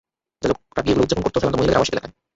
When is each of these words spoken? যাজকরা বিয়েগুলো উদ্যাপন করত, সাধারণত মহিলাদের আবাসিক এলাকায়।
যাজকরা 0.43 0.81
বিয়েগুলো 0.85 1.03
উদ্যাপন 1.05 1.23
করত, 1.25 1.35
সাধারণত 1.39 1.57
মহিলাদের 1.59 1.77
আবাসিক 1.79 1.93
এলাকায়। 1.95 2.13